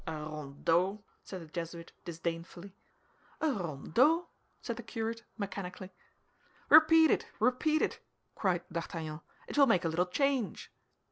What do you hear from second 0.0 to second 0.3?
"A